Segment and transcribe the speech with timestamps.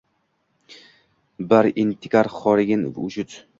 [1.53, 3.41] Bir entikar xorigan vujud